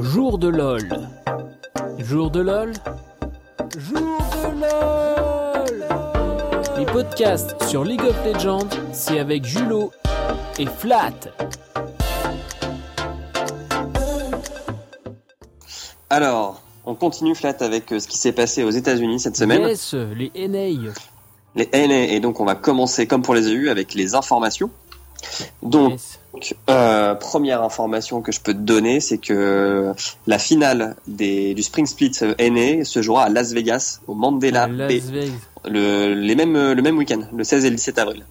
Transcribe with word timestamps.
Jour 0.00 0.38
de 0.38 0.48
LOL. 0.48 0.88
Jour 1.98 2.30
de 2.30 2.40
LOL. 2.40 2.72
Jour 3.76 4.18
de 4.32 4.60
LOL. 4.60 5.84
Les 6.78 6.86
podcasts 6.86 7.62
sur 7.64 7.84
League 7.84 8.02
of 8.02 8.16
Legends, 8.24 8.68
c'est 8.92 9.18
avec 9.18 9.44
Julo 9.44 9.92
et 10.58 10.64
Flat. 10.66 11.12
Alors, 16.08 16.62
on 16.86 16.94
continue 16.94 17.34
Flat 17.34 17.56
avec 17.60 17.92
euh, 17.92 18.00
ce 18.00 18.08
qui 18.08 18.16
s'est 18.16 18.32
passé 18.32 18.64
aux 18.64 18.70
États-Unis 18.70 19.20
cette 19.20 19.36
semaine. 19.36 19.62
Yes, 19.62 19.94
les 19.94 20.32
NA. 20.48 20.92
Les 21.56 21.68
NA, 21.72 22.04
et 22.14 22.20
donc 22.20 22.40
on 22.40 22.46
va 22.46 22.54
commencer 22.54 23.06
comme 23.06 23.22
pour 23.22 23.34
les 23.34 23.48
EU 23.48 23.68
avec 23.68 23.94
les 23.94 24.14
informations. 24.14 24.70
Donc, 25.62 25.92
Yes. 25.92 26.20
Euh, 26.68 27.14
première 27.14 27.62
information 27.62 28.20
que 28.22 28.32
je 28.32 28.40
peux 28.40 28.52
te 28.52 28.58
donner, 28.58 29.00
c'est 29.00 29.18
que 29.18 29.92
la 30.26 30.38
finale 30.38 30.96
des, 31.06 31.54
du 31.54 31.62
Spring 31.62 31.86
Split 31.86 32.12
euh, 32.22 32.34
NA 32.38 32.84
se 32.84 33.02
jouera 33.02 33.24
à 33.24 33.28
Las 33.28 33.52
Vegas, 33.52 34.00
au 34.06 34.14
Mandela 34.14 34.66
Las 34.66 34.88
Bay, 34.88 34.98
Vegas. 34.98 35.32
le, 35.66 36.14
les 36.14 36.34
mêmes, 36.34 36.72
le 36.72 36.82
même 36.82 36.96
week-end, 36.98 37.20
le 37.34 37.44
16 37.44 37.64
et 37.64 37.70
le 37.70 37.76
17 37.76 37.98
avril. 37.98 38.24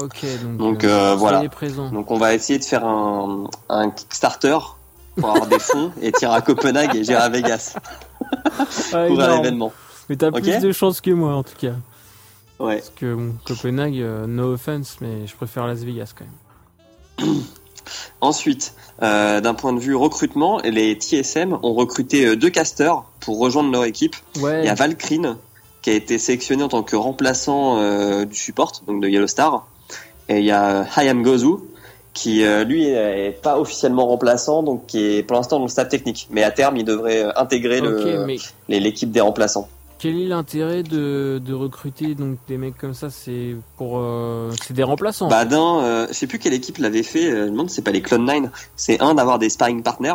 Ok, 0.00 0.24
donc, 0.42 0.56
Donc, 0.56 0.84
euh, 0.84 1.14
voilà. 1.16 1.42
Donc 1.92 2.10
on 2.10 2.18
va 2.18 2.34
essayer 2.34 2.58
de 2.58 2.64
faire 2.64 2.84
un, 2.84 3.44
un 3.68 3.90
Kickstarter 3.90 4.58
pour 5.16 5.30
avoir 5.30 5.46
des 5.46 5.58
fonds 5.58 5.92
et 6.02 6.12
tirer 6.12 6.34
à 6.34 6.40
Copenhague 6.42 6.94
et 6.94 7.04
gérer 7.04 7.22
à 7.22 7.28
Vegas 7.28 7.76
Ah, 8.92 9.06
pour 9.06 9.20
un 9.20 9.38
événement. 9.40 9.72
Mais 10.08 10.16
t'as 10.16 10.30
plus 10.30 10.60
de 10.60 10.72
chance 10.72 11.00
que 11.00 11.10
moi 11.10 11.34
en 11.34 11.42
tout 11.42 11.56
cas. 11.58 11.74
Ouais. 12.58 12.76
Parce 12.76 12.90
que 12.90 13.14
bon, 13.14 13.34
Copenhague, 13.44 14.00
euh, 14.00 14.26
no 14.26 14.52
offense, 14.54 14.96
mais 15.00 15.26
je 15.26 15.34
préfère 15.36 15.66
Las 15.66 15.80
Vegas 15.80 16.12
quand 16.16 16.24
même. 16.24 16.32
Ensuite, 18.20 18.74
euh, 19.02 19.40
d'un 19.40 19.54
point 19.54 19.72
de 19.72 19.78
vue 19.78 19.94
recrutement, 19.94 20.60
les 20.64 20.94
TSM 20.94 21.58
ont 21.62 21.74
recruté 21.74 22.26
euh, 22.26 22.36
deux 22.36 22.50
casters 22.50 23.04
pour 23.20 23.38
rejoindre 23.38 23.70
leur 23.70 23.84
équipe. 23.84 24.16
Ouais. 24.40 24.60
Il 24.62 24.66
y 24.66 24.68
a 24.68 24.74
Valkyrie 24.74 25.20
qui 25.82 25.90
a 25.90 25.94
été 25.94 26.18
sélectionné 26.18 26.62
en 26.62 26.68
tant 26.68 26.82
que 26.82 26.96
remplaçant 26.96 27.78
euh, 27.78 28.24
du 28.24 28.34
support, 28.34 28.72
donc 28.86 29.00
de 29.00 29.08
Yellow 29.08 29.26
Star. 29.26 29.66
Et 30.28 30.38
il 30.38 30.44
y 30.44 30.50
a 30.50 30.84
Hayam 30.96 31.22
Gozu 31.22 31.58
qui 32.12 32.44
euh, 32.44 32.64
lui 32.64 32.88
est 32.88 33.38
pas 33.42 33.60
officiellement 33.60 34.06
remplaçant, 34.06 34.62
donc 34.62 34.86
qui 34.86 35.04
est 35.04 35.22
pour 35.22 35.36
l'instant 35.36 35.58
dans 35.58 35.66
le 35.66 35.70
staff 35.70 35.90
technique. 35.90 36.28
Mais 36.30 36.42
à 36.42 36.50
terme, 36.50 36.78
il 36.78 36.84
devrait 36.84 37.26
intégrer 37.36 37.82
mais 38.68 38.80
l'équipe 38.80 39.12
des 39.12 39.20
remplaçants. 39.20 39.68
Quel 39.98 40.18
est 40.20 40.26
l'intérêt 40.26 40.82
de, 40.82 41.40
de 41.44 41.54
recruter 41.54 42.14
donc 42.14 42.38
des 42.48 42.56
mecs 42.58 42.76
comme 42.76 42.94
ça? 42.94 43.10
C'est 43.10 43.56
pour, 43.76 43.98
euh, 43.98 44.50
c'est 44.66 44.74
des 44.74 44.82
remplaçants. 44.82 45.28
Bah 45.28 45.44
d'un, 45.44 45.78
euh, 45.80 46.06
je 46.08 46.12
sais 46.14 46.26
plus 46.26 46.38
quelle 46.38 46.54
équipe 46.54 46.78
l'avait 46.78 47.02
fait. 47.02 47.30
euh, 47.30 47.36
je 47.38 47.44
me 47.46 47.50
demande 47.50 47.70
c'est 47.70 47.82
pas 47.82 47.92
les 47.92 48.02
Clone 48.02 48.24
9. 48.24 48.50
C'est 48.76 49.00
un 49.00 49.14
d'avoir 49.14 49.38
des 49.38 49.48
sparring 49.48 49.82
partners. 49.82 50.14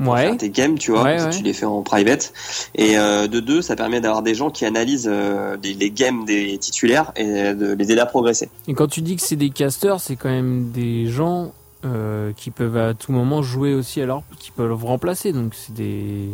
ouais. 0.00 0.36
tes 0.36 0.50
games, 0.50 0.76
tu 0.78 0.90
vois, 0.90 1.04
Ouais, 1.04 1.30
tu 1.30 1.42
les 1.42 1.52
fais 1.52 1.64
en 1.66 1.82
private. 1.82 2.32
Et 2.74 2.98
euh, 2.98 3.26
de 3.28 3.40
deux, 3.40 3.62
ça 3.62 3.76
permet 3.76 4.00
d'avoir 4.00 4.22
des 4.22 4.34
gens 4.34 4.50
qui 4.50 4.64
analysent 4.66 5.08
euh, 5.10 5.56
des- 5.56 5.72
les 5.74 5.90
games 5.90 6.24
des 6.24 6.58
titulaires 6.58 7.12
et 7.16 7.24
de 7.54 7.72
les 7.74 7.92
aider 7.92 8.00
à 8.00 8.06
progresser. 8.06 8.50
Et 8.68 8.74
quand 8.74 8.88
tu 8.88 9.00
dis 9.02 9.16
que 9.16 9.22
c'est 9.22 9.36
des 9.36 9.50
casters, 9.50 10.00
c'est 10.00 10.16
quand 10.16 10.28
même 10.28 10.70
des 10.72 11.06
gens 11.06 11.52
euh, 11.84 12.32
qui 12.36 12.50
peuvent 12.50 12.76
à 12.76 12.92
tout 12.94 13.12
moment 13.12 13.42
jouer 13.42 13.72
aussi 13.72 14.00
alors 14.02 14.22
qui 14.38 14.50
peuvent 14.50 14.84
remplacer. 14.84 15.32
Donc 15.32 15.54
c'est 15.54 15.72
des. 15.74 16.28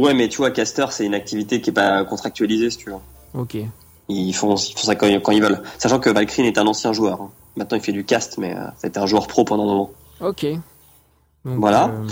Ouais, 0.00 0.14
mais 0.14 0.28
tu 0.28 0.38
vois, 0.38 0.50
caster, 0.50 0.86
c'est 0.90 1.04
une 1.04 1.14
activité 1.14 1.60
qui 1.60 1.70
est 1.70 1.72
pas 1.74 2.04
contractualisée, 2.04 2.70
si 2.70 2.78
tu 2.78 2.90
veux. 2.90 2.96
Ok. 3.34 3.56
Ils 4.08 4.32
font, 4.32 4.56
ils 4.56 4.72
font 4.72 4.86
ça 4.86 4.94
quand, 4.96 5.06
quand 5.20 5.32
ils 5.32 5.42
veulent. 5.42 5.62
Sachant 5.78 6.00
que 6.00 6.10
Valkyrie 6.10 6.48
est 6.48 6.58
un 6.58 6.66
ancien 6.66 6.92
joueur. 6.92 7.20
hein. 7.20 7.30
Maintenant, 7.56 7.76
il 7.76 7.82
fait 7.82 7.92
du 7.92 8.04
cast, 8.04 8.38
mais 8.38 8.54
euh, 8.56 8.60
c'était 8.80 8.98
un 8.98 9.06
joueur 9.06 9.26
pro 9.26 9.44
pendant 9.44 9.64
un 9.64 9.66
moment. 9.66 9.90
Ok. 10.20 10.44
Donc, 11.44 11.58
Voilà. 11.60 11.84
euh, 11.86 12.08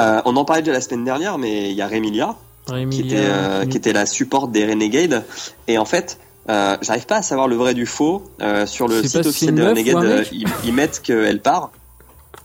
Euh, 0.00 0.22
on 0.24 0.36
en 0.36 0.44
parlait 0.44 0.62
déjà 0.62 0.72
la 0.72 0.80
semaine 0.80 1.04
dernière, 1.04 1.36
mais 1.38 1.70
il 1.70 1.76
y 1.76 1.82
a 1.82 1.88
qui 1.88 1.94
Rémilia, 1.94 2.36
était, 2.68 3.16
euh, 3.18 3.66
qui 3.66 3.76
était 3.76 3.92
la 3.92 4.06
support 4.06 4.48
des 4.48 4.66
Renegades. 4.66 5.24
Et 5.68 5.76
en 5.78 5.84
fait, 5.84 6.18
euh, 6.48 6.76
j'arrive 6.80 7.06
pas 7.06 7.16
à 7.16 7.22
savoir 7.22 7.48
le 7.48 7.56
vrai 7.56 7.74
du 7.74 7.84
faux. 7.86 8.22
Euh, 8.40 8.64
sur 8.66 8.88
le 8.88 9.02
site 9.02 9.10
si 9.10 9.18
officiel 9.28 9.60
un 9.60 9.66
euh, 9.66 9.74
mec. 9.74 10.28
ils, 10.32 10.46
ils 10.64 10.72
mettent 10.72 11.00
qu'elle 11.02 11.40
part. 11.42 11.70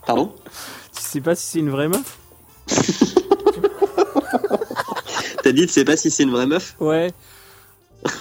Pardon? 0.06 0.32
Tu 0.96 1.02
sais 1.04 1.22
pas 1.22 1.36
si 1.36 1.46
c'est 1.46 1.60
une 1.60 1.70
vraie 1.70 1.88
meuf 1.88 2.18
T'as 5.44 5.45
dit, 5.56 5.66
tu 5.68 5.74
sais 5.74 5.86
pas 5.86 5.98
si 5.98 6.10
c'est 6.12 6.24
une 6.24 6.32
vraie 6.32 6.48
meuf 6.48 6.76
Ouais. 6.80 7.12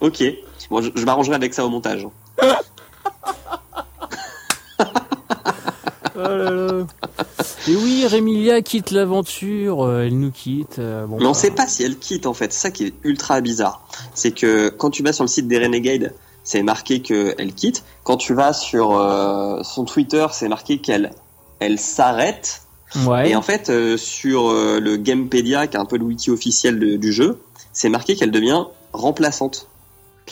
Ok. 0.00 0.22
Bon, 0.70 0.80
je, 0.82 0.90
je 0.94 1.04
m'arrangerai 1.04 1.34
avec 1.34 1.52
ça 1.54 1.64
au 1.64 1.68
montage. 1.68 2.06
Oh 6.16 6.20
là 6.20 6.50
là. 6.50 6.86
Et 7.66 7.74
oui, 7.76 8.06
Rémilia 8.06 8.62
quitte 8.62 8.90
l'aventure, 8.92 9.82
euh, 9.84 10.04
elle 10.06 10.16
nous 10.18 10.30
quitte. 10.30 10.78
euh, 10.78 11.06
bon, 11.06 11.16
Mais 11.18 11.26
on 11.26 11.32
bah, 11.32 11.34
sait 11.34 11.50
pas 11.50 11.66
si 11.66 11.82
elle 11.82 11.98
quitte 11.98 12.26
en 12.26 12.34
fait. 12.34 12.52
C'est 12.52 12.60
ça 12.60 12.70
qui 12.70 12.84
est 12.86 12.94
ultra 13.02 13.40
bizarre. 13.40 13.86
C'est 14.14 14.30
que 14.32 14.68
quand 14.68 14.90
tu 14.90 15.02
vas 15.02 15.12
sur 15.12 15.24
le 15.24 15.28
site 15.28 15.48
des 15.48 15.58
Renegades, 15.58 16.14
c'est 16.44 16.62
marqué 16.62 17.00
qu'elle 17.00 17.52
quitte. 17.54 17.82
Quand 18.04 18.16
tu 18.16 18.32
vas 18.34 18.52
sur 18.52 18.96
euh, 18.96 19.62
son 19.64 19.84
Twitter, 19.84 20.24
c'est 20.32 20.48
marqué 20.48 20.78
qu'elle 20.78 21.12
elle 21.58 21.78
s'arrête. 21.80 22.62
Ouais. 23.06 23.30
Et 23.30 23.36
en 23.36 23.42
fait, 23.42 23.70
euh, 23.70 23.96
sur 23.96 24.48
euh, 24.50 24.78
le 24.80 24.96
Gamepedia, 24.96 25.66
qui 25.66 25.76
est 25.76 25.80
un 25.80 25.84
peu 25.84 25.96
le 25.98 26.04
wiki 26.04 26.30
officiel 26.30 26.78
de- 26.78 26.96
du 26.96 27.12
jeu, 27.12 27.38
c'est 27.72 27.88
marqué 27.88 28.14
qu'elle 28.14 28.30
devient 28.30 28.64
remplaçante. 28.92 29.68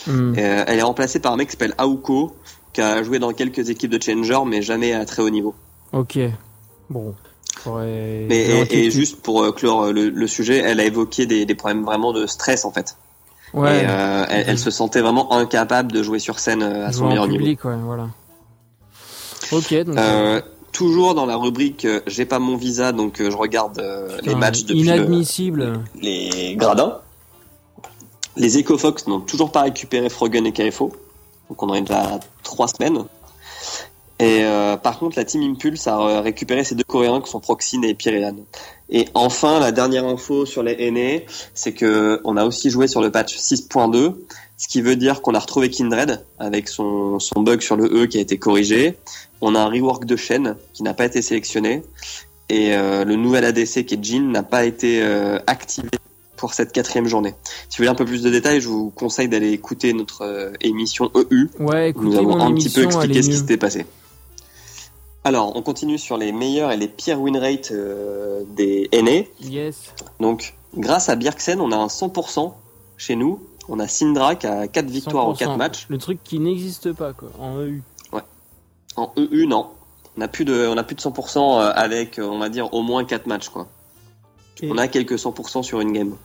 Hmm. 0.07 0.33
Euh, 0.37 0.63
elle 0.67 0.79
est 0.79 0.83
remplacée 0.83 1.19
par 1.19 1.33
un 1.33 1.35
mec 1.37 1.47
qui 1.49 1.51
s'appelle 1.53 1.75
Aouko, 1.77 2.35
qui 2.71 2.81
a 2.81 3.03
joué 3.03 3.19
dans 3.19 3.31
quelques 3.33 3.69
équipes 3.69 3.91
de 3.91 4.01
Challenger, 4.01 4.39
mais 4.45 4.61
jamais 4.61 4.93
à 4.93 5.05
très 5.05 5.21
haut 5.21 5.29
niveau. 5.29 5.53
Ok. 5.91 6.17
Bon. 6.89 7.13
Faudrait- 7.57 8.25
Mais, 8.27 8.65
et, 8.71 8.89
juste 8.91 9.21
pour 9.21 9.53
clore 9.55 9.91
le, 9.93 10.09
le 10.09 10.27
sujet, 10.27 10.57
elle 10.57 10.79
a 10.79 10.85
évoqué 10.85 11.25
des, 11.25 11.45
des 11.45 11.55
problèmes 11.55 11.83
vraiment 11.83 12.11
de 12.13 12.25
stress 12.25 12.65
en 12.65 12.71
fait. 12.71 12.97
Ouais. 13.53 13.83
Et 13.83 13.85
euh, 13.87 14.25
elle, 14.29 14.45
elle 14.47 14.57
se 14.59 14.71
sentait 14.71 15.01
vraiment 15.01 15.31
incapable 15.33 15.91
de 15.91 16.01
jouer 16.01 16.17
sur 16.19 16.39
scène 16.39 16.63
à 16.63 16.91
son 16.91 16.99
jouer 16.99 17.05
en 17.05 17.09
meilleur 17.09 17.27
niveau. 17.27 17.37
public, 17.39 17.65
ouais, 17.65 17.75
voilà. 17.85 18.07
Ok, 19.51 19.73
donc. 19.83 19.97
Euh, 19.97 20.41
toujours 20.73 21.15
dans 21.15 21.25
la 21.25 21.37
rubrique 21.37 21.85
euh, 21.85 22.01
j'ai 22.07 22.25
pas 22.25 22.39
mon 22.39 22.57
visa 22.57 22.91
donc 22.91 23.21
euh, 23.21 23.31
je 23.31 23.37
regarde 23.37 23.79
euh, 23.79 24.17
les 24.23 24.33
matchs 24.35 24.63
depuis 24.65 24.83
le- 24.97 25.05
les 26.01 26.55
gradins. 26.57 26.97
Les 28.35 28.57
EcoFox 28.59 29.05
n'ont 29.07 29.19
toujours 29.19 29.51
pas 29.51 29.61
récupéré 29.61 30.09
Frogen 30.09 30.45
et 30.47 30.51
KFO. 30.51 30.91
Donc 31.49 31.61
on 31.61 31.69
en 31.69 31.75
est 31.75 31.81
déjà 31.81 32.01
à 32.15 32.19
trois 32.41 32.67
semaines. 32.67 33.05
Et 34.23 34.45
euh, 34.45 34.77
par 34.77 34.99
contre, 34.99 35.17
la 35.17 35.25
Team 35.25 35.41
Impulse 35.41 35.85
a 35.85 35.99
euh, 35.99 36.21
récupéré 36.21 36.63
ces 36.63 36.75
deux 36.75 36.85
Coréens 36.85 37.19
qui 37.19 37.29
sont 37.29 37.41
Proxine 37.41 37.83
et 37.83 37.93
Pyrean. 37.93 38.37
Et 38.89 39.09
enfin, 39.15 39.59
la 39.59 39.73
dernière 39.73 40.05
info 40.05 40.45
sur 40.45 40.63
les 40.63 40.89
NA, 40.91 41.25
c'est 41.53 41.73
que 41.73 42.21
on 42.23 42.37
a 42.37 42.45
aussi 42.45 42.69
joué 42.69 42.87
sur 42.87 43.01
le 43.01 43.11
patch 43.11 43.35
6.2, 43.37 44.15
ce 44.55 44.67
qui 44.69 44.81
veut 44.81 44.95
dire 44.95 45.21
qu'on 45.21 45.33
a 45.33 45.39
retrouvé 45.39 45.69
Kindred 45.69 46.23
avec 46.39 46.69
son, 46.69 47.19
son 47.19 47.41
bug 47.41 47.59
sur 47.59 47.75
le 47.75 47.83
E 47.83 48.05
qui 48.05 48.17
a 48.17 48.21
été 48.21 48.37
corrigé. 48.37 48.95
On 49.41 49.55
a 49.55 49.59
un 49.59 49.69
rework 49.69 50.05
de 50.05 50.15
chaîne 50.15 50.55
qui 50.71 50.83
n'a 50.83 50.93
pas 50.93 51.03
été 51.03 51.21
sélectionné. 51.21 51.83
Et 52.47 52.75
euh, 52.75 53.03
le 53.03 53.17
nouvel 53.17 53.43
ADC 53.43 53.85
qui 53.85 53.95
est 53.95 54.03
Jin 54.03 54.31
n'a 54.31 54.43
pas 54.43 54.63
été 54.63 55.01
euh, 55.01 55.37
activé 55.47 55.89
pour 56.37 56.53
cette 56.53 56.71
quatrième 56.71 57.07
journée. 57.07 57.35
Si 57.67 57.77
vous 57.77 57.83
voulez 57.83 57.89
un 57.89 57.95
peu 57.95 58.05
plus 58.05 58.23
de 58.23 58.29
détails, 58.29 58.61
je 58.61 58.69
vous 58.69 58.89
conseille 58.89 59.27
d'aller 59.27 59.51
écouter 59.51 59.91
notre 59.91 60.21
euh, 60.21 60.51
émission 60.61 61.11
EU. 61.13 61.49
Ouais, 61.59 61.91
où 61.95 62.03
Nous 62.03 62.13
écoutez, 62.13 62.17
avons 62.17 62.39
un 62.39 62.53
petit 62.53 62.69
peu 62.69 62.83
expliqué 62.83 63.21
ce 63.21 63.29
qui 63.29 63.37
s'était 63.37 63.57
passé. 63.57 63.85
Alors, 65.23 65.55
on 65.55 65.61
continue 65.61 65.97
sur 65.97 66.17
les 66.17 66.31
meilleurs 66.33 66.71
et 66.71 66.77
les 66.77 66.87
pires 66.87 67.19
win 67.21 67.37
rates 67.37 67.71
euh, 67.71 68.43
des 68.55 68.89
NA. 68.91 69.23
Yes. 69.49 69.93
Donc, 70.19 70.53
grâce 70.75 71.07
à 71.09 71.15
Bjergsen, 71.15 71.61
on 71.61 71.71
a 71.71 71.77
un 71.77 71.87
100% 71.87 72.53
chez 72.97 73.15
nous. 73.15 73.41
On 73.69 73.79
a 73.79 73.87
Syndra 73.87 74.35
qui 74.35 74.47
a 74.47 74.67
4 74.67 74.85
victoires 74.87 75.27
en 75.27 75.33
4 75.33 75.51
100%. 75.53 75.57
matchs. 75.57 75.85
Le 75.87 75.97
truc 75.97 76.19
qui 76.23 76.39
n'existe 76.39 76.91
pas, 76.91 77.13
quoi, 77.13 77.29
en 77.39 77.57
EU. 77.59 77.81
En 78.95 79.11
EU, 79.17 79.47
non. 79.47 79.69
On 80.17 80.21
a 80.21 80.27
plus 80.27 80.45
de, 80.45 80.67
on 80.67 80.77
a 80.77 80.83
plus 80.83 80.95
de 80.95 81.01
100% 81.01 81.57
avec, 81.71 82.19
euh, 82.19 82.23
on 82.27 82.37
va 82.37 82.49
dire, 82.49 82.71
au 82.73 82.81
moins 82.83 83.05
4 83.05 83.25
matchs, 83.25 83.49
quoi. 83.49 83.67
Et- 84.61 84.69
On 84.71 84.77
a 84.77 84.87
quelques 84.87 85.17
100% 85.17 85.63
sur 85.63 85.79
une 85.79 85.93
game. 85.93 86.15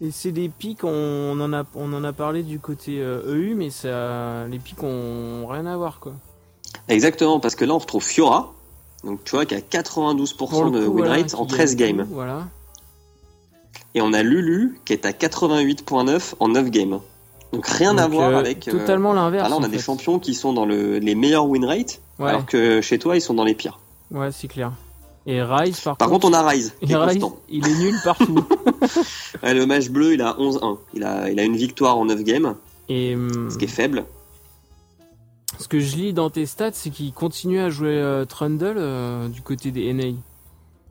Et 0.00 0.10
c'est 0.10 0.32
des 0.32 0.48
pics, 0.48 0.84
on 0.84 1.38
en 1.40 1.52
a, 1.52 1.64
on 1.74 1.92
en 1.92 2.04
a 2.04 2.12
parlé 2.12 2.42
du 2.42 2.60
côté 2.60 2.98
euh, 3.00 3.34
EU, 3.34 3.54
mais 3.54 3.68
ça, 3.70 4.46
les 4.46 4.58
pics 4.58 4.82
ont 4.82 5.46
rien 5.48 5.66
à 5.66 5.76
voir, 5.76 6.00
quoi. 6.00 6.12
Exactement, 6.88 7.40
parce 7.40 7.54
que 7.54 7.64
là, 7.64 7.74
on 7.74 7.78
retrouve 7.78 8.04
Fiora. 8.04 8.52
Donc, 9.04 9.22
tu 9.24 9.32
vois, 9.32 9.44
qui 9.46 9.54
a 9.54 9.60
92% 9.60 10.36
Pour 10.36 10.64
le 10.64 10.70
de 10.80 10.86
coup, 10.86 10.94
win 10.94 11.06
rate 11.06 11.34
en 11.34 11.40
gagne 11.44 11.48
13 11.48 11.70
tout, 11.72 11.76
games. 11.76 12.06
Voilà. 12.10 12.48
Et 13.94 14.00
on 14.02 14.12
a 14.12 14.22
Lulu, 14.22 14.78
qui 14.84 14.92
est 14.92 15.06
à 15.06 15.10
88.9 15.12 16.34
en 16.40 16.48
9 16.48 16.70
games. 16.70 16.98
Donc, 17.52 17.66
rien 17.66 17.96
à 17.98 18.08
voir 18.08 18.30
euh, 18.30 18.38
avec. 18.38 18.68
euh, 18.68 18.72
Totalement 18.72 19.12
l'inverse. 19.14 19.44
ah 19.46 19.50
là, 19.50 19.56
on 19.58 19.62
a 19.62 19.68
des 19.68 19.78
fait. 19.78 19.84
champions 19.84 20.18
qui 20.18 20.34
sont 20.34 20.52
dans 20.52 20.66
le, 20.66 20.98
les 20.98 21.14
meilleurs 21.14 21.46
win 21.46 21.64
rates, 21.64 22.00
Ouais, 22.18 22.30
alors 22.30 22.46
que 22.46 22.80
chez 22.80 22.98
toi, 22.98 23.16
ils 23.16 23.20
sont 23.20 23.34
dans 23.34 23.44
les 23.44 23.54
pires. 23.54 23.78
ouais, 24.10 24.30
c'est 24.32 24.48
clair. 24.48 24.72
Et 25.28 25.42
Rise, 25.42 25.80
par, 25.80 25.96
Par 25.96 26.08
contre, 26.08 26.26
on 26.28 26.32
a 26.32 26.46
Rise, 26.46 26.74
qui 26.84 26.92
est 26.92 26.96
Rise, 26.96 27.18
constant. 27.20 27.38
il 27.48 27.66
est 27.66 27.74
nul 27.78 27.94
partout. 28.04 28.44
Ouais, 29.42 29.54
le 29.54 29.66
match 29.66 29.88
bleu, 29.88 30.14
il 30.14 30.22
a 30.22 30.32
11-1. 30.38 30.78
Il 30.94 31.04
a, 31.04 31.30
il 31.30 31.38
a 31.40 31.42
une 31.44 31.56
victoire 31.56 31.98
en 31.98 32.04
9 32.06 32.22
games, 32.22 32.54
et 32.88 33.16
ce 33.50 33.56
qui 33.58 33.64
est 33.64 33.68
faible. 33.68 34.04
Ce 35.58 35.68
que 35.68 35.80
je 35.80 35.96
lis 35.96 36.12
dans 36.12 36.30
tes 36.30 36.46
stats, 36.46 36.72
c'est 36.72 36.90
qu'il 36.90 37.12
continue 37.12 37.60
à 37.60 37.70
jouer 37.70 37.96
euh, 37.96 38.24
Trundle 38.24 38.74
euh, 38.76 39.28
du 39.28 39.42
côté 39.42 39.70
des 39.70 39.92
NA. 39.92 40.04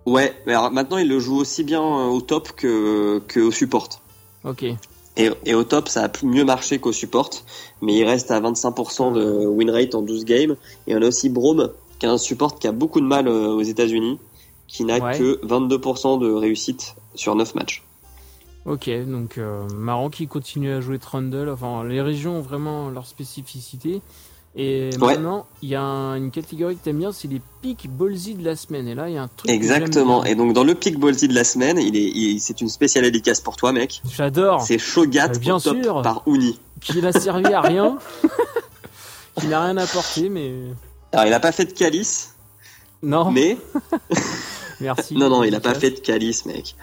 Ouais, 0.06 0.34
mais 0.46 0.54
alors 0.54 0.72
maintenant 0.72 0.98
il 0.98 1.08
le 1.08 1.20
joue 1.20 1.38
aussi 1.38 1.64
bien 1.64 1.82
euh, 1.82 2.08
au 2.08 2.22
top 2.22 2.52
que, 2.56 3.20
que 3.28 3.40
au 3.40 3.52
support. 3.52 3.90
Ok. 4.44 4.64
Et, 4.64 5.30
et 5.46 5.54
au 5.56 5.64
top, 5.64 5.88
ça 5.88 6.04
a 6.06 6.12
mieux 6.24 6.44
marché 6.44 6.80
qu'au 6.80 6.92
support, 6.92 7.30
mais 7.82 7.96
il 7.96 8.04
reste 8.04 8.32
à 8.32 8.42
25% 8.42 9.14
de 9.14 9.46
win 9.48 9.70
rate 9.70 9.96
en 9.96 10.02
12 10.02 10.26
games. 10.26 10.56
Et 10.88 10.96
on 10.96 11.02
a 11.02 11.08
aussi 11.08 11.30
Brome, 11.30 11.72
qui 12.00 12.06
est 12.06 12.10
un 12.10 12.18
support 12.18 12.60
qui 12.60 12.68
a 12.68 12.74
beaucoup 12.74 13.00
de 13.00 13.06
mal 13.06 13.30
aux 13.30 13.62
États-Unis, 13.62 14.20
qui 14.68 14.84
n'a 14.84 14.98
Ouais. 15.00 15.18
que 15.18 15.40
22% 15.46 16.20
de 16.20 16.30
réussite 16.32 16.96
sur 17.16 17.34
9 17.36 17.56
matchs. 17.56 17.84
Ok, 18.66 18.90
donc 19.08 19.38
euh, 19.38 19.68
marrant 19.70 20.10
qu'ils 20.10 20.28
continuent 20.28 20.74
à 20.76 20.82
jouer 20.82 21.00
Trundle. 21.00 21.50
Enfin, 21.50 21.84
les 21.86 22.02
régions 22.02 22.40
ont 22.40 22.42
vraiment 22.42 22.90
leur 22.90 23.06
spécificité. 23.06 24.02
Et 24.58 24.90
Ouais. 25.02 25.16
maintenant, 25.16 25.46
il 25.62 25.68
y 25.70 25.76
a 25.76 25.82
un- 25.82 26.16
une 26.16 26.32
catégorie 26.32 26.78
que 26.78 26.84
t'aimes 26.84 27.00
bien, 27.00 27.12
c'est 27.12 27.28
les 27.28 27.42
pics 27.62 27.90
ballsy 27.90 28.36
de 28.36 28.46
la 28.46 28.56
semaine. 28.56 28.88
Et 28.88 28.96
là, 28.96 29.10
il 29.10 29.16
y 29.16 29.18
a 29.18 29.24
un 29.24 29.28
truc. 29.28 29.52
Exactement. 29.52 30.24
Et 30.24 30.36
donc 30.36 30.54
dans 30.54 30.64
le 30.64 30.76
pick 30.76 30.98
ballsy 30.98 31.28
de 31.28 31.34
la 31.34 31.44
semaine, 31.44 31.78
il 31.78 31.98
est, 31.98 32.10
il- 32.10 32.40
c'est 32.40 32.62
une 32.62 32.70
spéciale 32.70 33.04
dédicace 33.04 33.42
pour 33.42 33.58
toi, 33.58 33.74
mec. 33.74 34.02
J'adore. 34.10 34.62
C'est 34.62 34.78
Shogat 34.78 35.32
Euh, 35.36 35.40
bien 35.40 35.60
top 35.60 35.84
sûr. 35.84 36.02
par 36.02 36.24
Uni. 36.26 36.58
Qui 36.80 37.02
n'a 37.02 37.12
servi 37.12 37.54
à 37.54 37.60
rien. 37.60 37.98
qui 39.40 39.48
n'a 39.48 39.62
rien 39.66 39.76
apporté, 39.78 40.30
mais. 40.30 40.54
Alors 41.12 41.26
il 41.26 41.34
a 41.34 41.40
pas 41.42 41.52
fait 41.52 41.66
de 41.66 41.72
calice, 41.74 42.34
Non, 43.04 43.32
mais 43.32 43.58
merci. 44.80 45.16
non 45.16 45.30
non, 45.30 45.44
il 45.44 45.54
a 45.56 45.60
pas 45.60 45.74
fait 45.74 45.92
de 45.92 46.00
calice, 46.00 46.46
mec. 46.46 46.76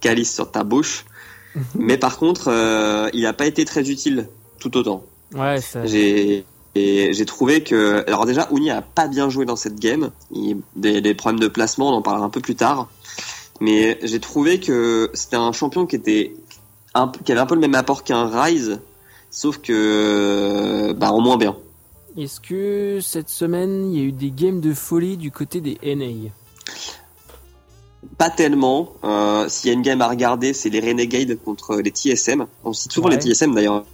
Calice 0.00 0.32
sur 0.32 0.50
ta 0.50 0.62
bouche. 0.64 1.04
mais 1.74 1.96
par 1.98 2.18
contre, 2.18 2.48
euh, 2.52 3.08
il 3.14 3.26
a 3.26 3.32
pas 3.32 3.46
été 3.46 3.64
très 3.64 3.88
utile 3.90 4.28
tout 4.60 4.76
autant. 4.76 5.02
Ouais, 5.34 5.60
ça. 5.60 5.84
J'ai 5.86 6.44
et 6.76 7.12
j'ai 7.14 7.24
trouvé 7.24 7.62
que 7.62 8.04
alors 8.06 8.26
déjà 8.26 8.48
Uni 8.52 8.70
a 8.70 8.82
pas 8.82 9.08
bien 9.08 9.28
joué 9.30 9.44
dans 9.46 9.56
cette 9.56 9.78
game, 9.80 10.10
il 10.32 10.58
des, 10.76 11.00
des 11.00 11.14
problèmes 11.14 11.40
de 11.40 11.48
placement, 11.48 11.88
on 11.90 11.94
en 11.94 12.02
parlera 12.02 12.26
un 12.26 12.30
peu 12.30 12.40
plus 12.40 12.54
tard. 12.56 12.88
Mais 13.60 13.98
j'ai 14.02 14.20
trouvé 14.20 14.60
que 14.60 15.10
c'était 15.14 15.36
un 15.36 15.52
champion 15.52 15.86
qui 15.86 15.96
était 15.96 16.34
un, 16.94 17.08
peu- 17.08 17.20
qui 17.24 17.32
avait 17.32 17.40
un 17.40 17.46
peu 17.46 17.54
le 17.54 17.60
même 17.62 17.74
apport 17.74 18.04
qu'un 18.04 18.26
Rise, 18.28 18.80
sauf 19.30 19.58
que 19.58 20.92
bah 20.96 21.10
en 21.12 21.20
moins 21.20 21.38
bien. 21.38 21.56
Est-ce 22.18 22.40
que 22.40 22.98
cette 23.00 23.28
semaine, 23.30 23.92
il 23.92 23.98
y 23.98 24.02
a 24.02 24.04
eu 24.04 24.12
des 24.12 24.30
games 24.30 24.60
de 24.60 24.72
folie 24.74 25.16
du 25.16 25.30
côté 25.30 25.60
des 25.60 25.78
NA 25.82 26.30
Pas 28.18 28.30
tellement. 28.30 28.92
Euh, 29.04 29.48
S'il 29.48 29.68
y 29.68 29.70
a 29.70 29.74
une 29.74 29.82
game 29.82 30.00
à 30.00 30.08
regarder, 30.08 30.52
c'est 30.54 30.70
les 30.70 30.80
Renegades 30.80 31.38
contre 31.44 31.76
les 31.76 31.90
TSM. 31.90 32.46
On 32.64 32.72
cite 32.72 32.92
souvent 32.92 33.08
Ouais. 33.08 33.16
les 33.16 33.20
TSM 33.34 33.54
d'ailleurs 33.54 33.84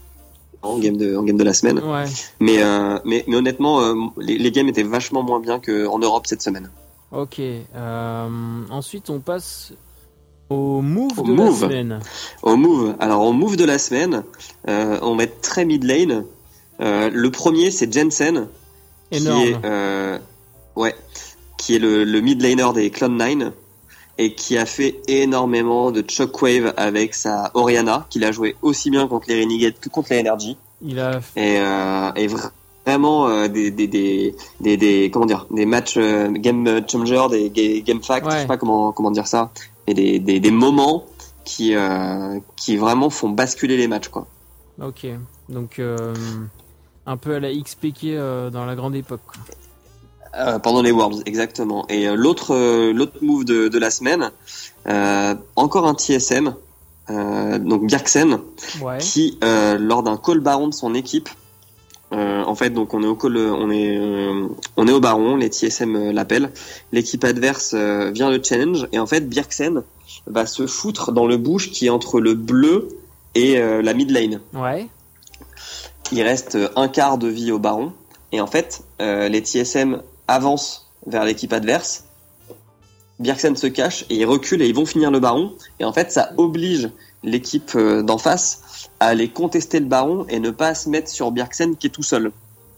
en 0.62 0.79
game 0.79 0.97
de 0.97 1.17
en 1.17 1.23
game 1.25 1.37
de 1.37 1.44
la 1.44 1.53
semaine. 1.55 1.79
Ouais. 1.81 2.05
Mais 2.41 2.62
euh, 2.62 2.99
mais, 3.05 3.25
mais 3.26 3.37
honnêtement, 3.37 3.81
euh, 3.81 3.94
les, 4.19 4.38
les 4.38 4.50
games 4.50 4.69
étaient 4.69 4.82
vachement 4.82 5.23
moins 5.23 5.41
bien 5.41 5.59
qu'en 5.61 5.99
Europe 5.99 6.26
cette 6.26 6.43
semaine. 6.43 6.70
Ok. 7.11 7.38
euh, 7.41 8.29
ensuite, 8.70 9.11
on 9.11 9.20
passe 9.20 9.73
au 10.49 10.81
move 10.82 11.19
Au 11.19 11.23
de 11.25 11.32
move. 11.32 11.62
la 11.62 11.69
semaine. 11.69 12.00
Au 12.43 12.56
move, 12.56 12.94
alors 13.00 13.23
au 13.23 13.32
move 13.32 13.56
de 13.56 13.64
la 13.64 13.79
semaine, 13.79 14.23
on 14.67 15.17
va 15.17 15.25
être 15.25 15.41
très 15.41 15.64
mid 15.64 15.85
lane. 15.85 16.25
Le 16.81 17.29
premier 17.31 17.70
c'est 17.70 17.93
Jensen, 17.93 18.49
qui 19.11 19.19
Énorme. 19.19 19.43
est 19.43 19.56
euh, 19.64 20.19
ouais, 20.76 20.94
qui 21.59 21.76
est 21.76 21.79
le, 21.79 22.05
le 22.05 22.20
mid 22.20 22.41
laner 22.43 22.73
des 22.75 22.91
Clone9 22.91 23.53
et 24.19 24.35
qui 24.35 24.56
a 24.59 24.67
fait 24.67 25.00
énormément 25.09 25.91
de 25.91 26.05
shockwave 26.09 26.75
avec 26.76 27.14
sa 27.14 27.50
Oriana, 27.55 28.06
qu'il 28.11 28.25
a 28.25 28.32
joué 28.32 28.56
aussi 28.62 28.91
bien 28.91 29.06
contre 29.09 29.26
les 29.29 29.43
Renegades 29.43 29.79
que 29.81 29.88
contre 29.88 30.12
les 30.12 30.20
Energy 30.20 30.56
Il 30.82 30.99
a. 31.00 31.20
et, 31.37 31.59
euh, 31.59 32.12
et 32.14 32.26
vra- 32.29 32.50
vraiment 32.87 33.29
euh, 33.29 33.49
des, 33.49 33.70
des, 33.70 33.87
des, 33.87 34.35
des, 34.61 34.76
des- 34.76 35.11
comment 35.12 35.26
dire 35.26 35.47
des 35.50 35.67
matchs 35.67 35.94
euh, 35.97 36.29
game 36.31 36.82
changer 36.91 37.26
des 37.31 37.50
ga- 37.50 37.81
game 37.82 38.03
fact 38.03 38.26
Ouais. 38.26 38.32
je 38.32 38.38
sais 38.41 38.47
pas 38.47 38.56
comment 38.59 38.93
comment 38.93 39.11
dire 39.11 39.26
ça 39.26 39.50
et 39.87 39.94
des, 39.94 40.19
des, 40.19 40.41
des 40.41 40.50
moments 40.50 41.05
qui 41.44 41.75
qui 42.56 42.76
vraiment 42.76 43.11
font 43.11 43.29
basculer 43.31 43.76
les 43.76 43.88
matchs 43.88 44.09
quoi 44.09 44.26
Ok. 44.81 45.06
Donc, 45.49 45.81
un 47.06 47.17
peu 47.17 47.35
à 47.35 47.41
la 47.41 47.53
XPK 47.53 48.06
dans 48.53 48.64
la 48.64 48.75
grande 48.75 48.94
époque. 48.94 49.20
quoi. 49.26 49.41
Euh, 50.34 50.58
pendant 50.58 50.81
les 50.81 50.93
Worlds 50.93 51.23
exactement 51.26 51.84
et 51.90 52.08
euh, 52.08 52.14
l'autre 52.17 52.55
euh, 52.55 52.90
l'autre 52.94 53.19
move 53.20 53.44
de, 53.44 53.69
de 53.69 53.79
la 53.79 53.90
semaine 53.90 54.31
encore 55.56 55.87
un 55.87 55.94
TSM 55.94 56.55
donc 57.08 57.87
Bjergsen 57.87 58.38
Ouais. 58.81 58.96
qui 58.99 59.38
lors 59.43 60.02
d'un 60.02 60.17
call 60.17 60.40
baron 60.40 60.69
de 60.69 60.75
son 60.75 60.94
équipe 60.94 61.29
en 62.12 62.55
fait 62.55 62.70
donc 62.70 62.94
on 62.94 63.02
est 63.02 63.06
au 63.06 63.14
call 63.14 63.37
on 63.37 63.70
est 63.70 63.99
on 64.79 64.88
est 64.88 64.93
au 64.93 65.00
baron 65.00 65.37
les 65.37 65.49
TSM 65.49 66.11
l'appellent 66.12 66.50
l'équipe 66.93 67.25
adverse 67.25 67.75
vient 67.75 68.31
le 68.31 68.40
challenge 68.43 68.88
et 68.93 68.99
en 68.99 69.06
fait 69.06 69.28
Bjergsen 69.28 69.82
va 70.26 70.46
se 70.46 70.67
foutre 70.67 71.12
dans 71.12 71.26
le 71.26 71.37
bush 71.37 71.70
qui 71.70 71.87
est 71.87 71.90
entre 71.90 72.20
le 72.20 72.32
bleu 72.35 72.88
et 73.35 73.58
la 73.61 73.93
mid 73.93 74.11
lane 74.11 74.40
Ouais. 74.55 74.87
il 76.11 76.23
reste 76.23 76.56
un 76.76 76.88
quart 76.88 77.19
de 77.19 77.28
vie 77.28 77.52
au 77.52 77.58
baron 77.58 77.93
et 78.32 78.40
en 78.40 78.46
fait 78.46 78.82
euh, 79.02 79.28
les 79.28 79.40
TSM 79.40 80.00
avancent 80.32 80.88
vers 81.06 81.25
l'équipe 81.25 81.52
adverse. 81.52 82.05
Bjergsen 83.19 83.56
se 83.56 83.67
cache 83.67 84.05
et 84.11 84.17
ils 84.17 84.25
reculent 84.25 84.62
et 84.62 84.67
ils 84.69 84.75
vont 84.75 84.87
finir 84.87 85.11
le 85.11 85.20
baron. 85.20 85.52
Et 85.79 85.84
en 85.84 85.93
fait 85.93 86.11
ça 86.11 86.31
oblige 86.37 86.90
l'équipe 87.23 87.73
euh, 87.76 88.02
d'en 88.02 88.19
face 88.19 88.88
à 88.99 89.06
aller 89.08 89.29
contester 89.29 89.79
le 89.79 89.87
baron 89.87 90.26
et 90.29 90.40
ne 90.40 90.50
pas 90.50 90.75
se 90.75 90.88
mettre 90.88 91.08
sur 91.08 91.31
Bjergsen 91.31 91.76
qui 91.76 91.87
est 91.88 91.90
tout 91.90 92.02
seul. 92.02 92.32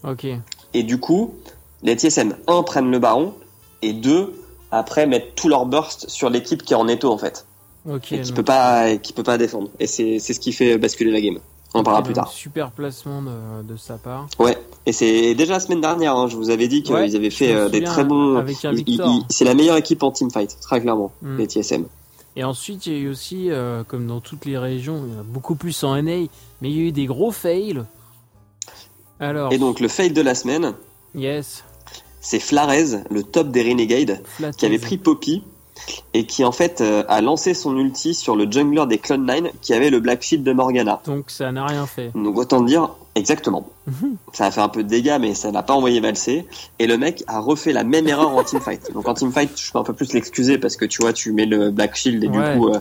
Ok. 0.06 0.26
et 0.74 0.82
du 0.82 1.00
coup 1.00 1.34
les 1.82 1.96
TSM 1.96 2.36
1 2.46 2.62
prennent 2.64 2.90
le 2.90 2.98
baron 2.98 3.32
et 3.80 3.94
2 3.94 4.34
après 4.70 5.06
mettent 5.06 5.34
tout 5.34 5.48
leur 5.48 5.64
burst 5.64 6.10
sur 6.10 6.28
l'équipe 6.28 6.62
qui 6.62 6.74
est 6.74 6.76
en 6.76 6.88
étau 6.88 7.10
en 7.10 7.16
fait. 7.16 7.46
Ok. 7.88 8.12
et 8.12 8.20
qui 8.20 8.32
peut 8.32 8.42
pas 8.42 8.96
qui 8.96 9.12
peut 9.12 9.22
pas 9.22 9.38
défendre. 9.38 9.70
Et 9.80 9.86
c'est 9.86 10.18
ce 10.18 10.40
qui 10.40 10.52
fait 10.52 10.76
basculer 10.76 11.10
la 11.10 11.20
game 11.20 11.38
on 11.74 11.80
en 11.80 11.82
parlera 11.82 12.02
plus 12.02 12.14
tard 12.14 12.28
Super 12.30 12.70
placement 12.70 13.20
de, 13.22 13.62
de 13.62 13.76
sa 13.76 13.98
part. 13.98 14.26
Ouais, 14.38 14.56
et 14.86 14.92
c'est 14.92 15.34
déjà 15.34 15.54
la 15.54 15.60
semaine 15.60 15.80
dernière, 15.80 16.14
hein, 16.16 16.28
je 16.28 16.36
vous 16.36 16.50
avais 16.50 16.68
dit 16.68 16.82
qu'ils 16.82 16.94
Ouais, 16.94 17.14
avaient 17.14 17.30
fait 17.30 17.52
euh, 17.54 17.68
des 17.68 17.82
très 17.82 18.04
bons. 18.04 18.44
C'est 19.28 19.44
la 19.44 19.54
meilleure 19.54 19.76
équipe 19.76 20.02
en 20.02 20.10
teamfight, 20.10 20.56
très 20.60 20.80
clairement, 20.80 21.12
Hmm. 21.22 21.36
les 21.36 21.46
TSM. 21.46 21.86
Et 22.36 22.42
ensuite, 22.44 22.86
il 22.86 22.92
y 22.92 22.96
a 22.96 22.98
eu 22.98 23.08
aussi, 23.08 23.50
euh, 23.50 23.84
comme 23.84 24.06
dans 24.06 24.20
toutes 24.20 24.44
les 24.44 24.58
régions, 24.58 25.04
il 25.06 25.12
y 25.14 25.16
en 25.16 25.20
a 25.20 25.22
beaucoup 25.22 25.54
plus 25.54 25.84
en 25.84 25.94
NA, 25.96 26.26
mais 26.60 26.70
il 26.70 26.76
y 26.76 26.78
a 26.80 26.82
eu 26.82 26.92
des 26.92 27.06
gros 27.06 27.30
fails. 27.30 27.82
Alors, 29.20 29.52
Et 29.52 29.58
donc 29.58 29.78
le 29.80 29.88
fail 29.88 30.10
de 30.12 30.20
la 30.20 30.34
semaine, 30.34 30.74
yes, 31.14 31.62
c'est 32.20 32.40
Flarez, 32.40 33.02
le 33.10 33.22
top 33.22 33.48
des 33.50 33.62
Renegades, 33.62 34.22
qui 34.56 34.66
avait 34.66 34.78
pris 34.78 34.98
Poppy 34.98 35.44
et 36.14 36.24
qui 36.26 36.44
en 36.44 36.52
fait 36.52 36.80
euh, 36.80 37.02
a 37.08 37.20
lancé 37.20 37.52
son 37.54 37.76
ulti 37.76 38.14
sur 38.14 38.36
le 38.36 38.50
jungler 38.50 38.86
des 38.86 38.98
Clone 38.98 39.26
9 39.26 39.42
qui 39.60 39.74
avait 39.74 39.90
le 39.90 40.00
Black 40.00 40.22
Shield 40.22 40.44
de 40.44 40.52
Morgana. 40.52 41.00
Donc 41.06 41.30
ça 41.30 41.50
n'a 41.52 41.66
rien 41.66 41.86
fait. 41.86 42.10
Donc 42.14 42.36
autant 42.38 42.60
dire 42.62 42.90
exactement. 43.16 43.68
Mhm. 43.86 44.16
Ça 44.32 44.46
a 44.46 44.50
fait 44.50 44.60
un 44.60 44.68
peu 44.68 44.82
de 44.82 44.88
dégâts, 44.88 45.18
mais 45.20 45.34
ça 45.34 45.50
n'a 45.50 45.62
pas 45.62 45.74
envoyé 45.74 46.00
valser. 46.00 46.46
Et 46.78 46.86
le 46.86 46.96
mec 46.98 47.22
a 47.26 47.40
refait 47.40 47.72
la 47.72 47.84
même 47.84 48.08
erreur 48.08 48.30
en 48.34 48.42
teamfight. 48.44 48.92
Donc 48.92 49.08
en 49.08 49.14
teamfight, 49.14 49.50
je 49.60 49.72
peux 49.72 49.78
un 49.78 49.82
peu 49.84 49.92
plus 49.92 50.12
l'excuser 50.12 50.58
parce 50.58 50.76
que 50.76 50.84
tu 50.84 51.02
vois, 51.02 51.12
tu 51.12 51.32
mets 51.32 51.46
le 51.46 51.70
Black 51.70 51.94
Shield 51.96 52.22
et 52.24 52.28
Ouais. 52.28 52.52
du 52.54 52.58
coup, 52.58 52.68
euh, 52.68 52.78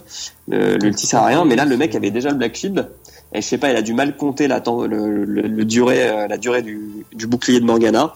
le- 0.48 0.78
l'ulti 0.78 1.06
sert 1.08 1.22
à 1.22 1.26
rien. 1.28 1.46
Mais 1.46 1.56
là, 1.56 1.66
le 1.66 1.78
mec 1.78 1.96
avait 1.96 2.12
déjà 2.12 2.30
le 2.30 2.36
Black 2.36 2.56
Shield. 2.56 2.90
Et 3.36 3.42
je 3.42 3.48
sais 3.48 3.58
pas, 3.58 3.72
il 3.72 3.76
a 3.76 3.82
du 3.82 3.96
mal 3.96 4.16
compter 4.16 4.48
la, 4.48 4.62
temps- 4.62 4.84
le, 4.86 5.26
le- 5.26 5.42
le 5.42 5.66
durée, 5.66 6.08
euh, 6.08 6.28
la 6.28 6.38
durée 6.38 6.62
du, 6.62 6.80
du 7.14 7.26
bouclier 7.28 7.60
de 7.60 7.66
Morgana. 7.66 8.14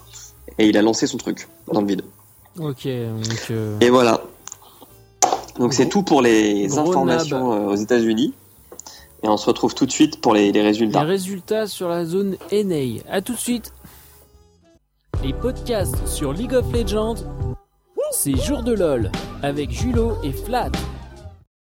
Et 0.59 0.67
il 0.67 0.77
a 0.77 0.81
lancé 0.83 1.07
son 1.07 1.17
truc 1.17 1.47
dans 1.71 1.81
le 1.81 1.87
vide. 1.87 2.01
Ok, 2.59 2.85
donc 2.87 3.47
euh, 3.51 3.77
Et 3.81 3.89
voilà. 3.89 4.21
Donc 5.59 5.73
c'est 5.73 5.89
tout 5.89 6.03
pour 6.03 6.21
les 6.21 6.67
gros 6.67 6.79
informations 6.79 7.53
euh, 7.53 7.71
aux 7.71 7.75
États-Unis. 7.75 8.33
Et 9.23 9.27
on 9.27 9.37
se 9.37 9.47
retrouve 9.47 9.73
tout 9.73 9.85
de 9.85 9.91
suite 9.91 10.21
pour 10.21 10.33
les, 10.33 10.45
les 10.45 10.51
les 10.51 10.61
résultats. 10.61 11.01
résultats 11.01 11.67
sur 11.67 11.89
la 11.89 12.05
zone 12.05 12.37
NA. 12.51 13.01
À 13.09 13.21
tout 13.21 13.33
de 13.33 13.39
suite. 13.39 13.73
Les 15.23 15.33
podcasts 15.33 16.05
sur 16.07 16.31
League 16.31 16.53
of 16.53 16.71
Legends, 16.71 17.15
c'est 18.11 18.35
Jour 18.35 18.61
de 18.61 18.73
LOL 18.73 19.11
avec 19.41 19.71
Julo 19.71 20.13
et 20.23 20.31
Flat. 20.31 20.71